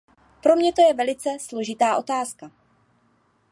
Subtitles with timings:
[0.43, 2.51] Pro mě to je velice složitá otázka.